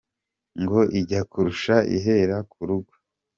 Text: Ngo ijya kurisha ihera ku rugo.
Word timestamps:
Ngo 0.61 0.79
ijya 0.99 1.21
kurisha 1.31 1.75
ihera 1.97 2.37
ku 2.51 2.59
rugo. 2.67 2.93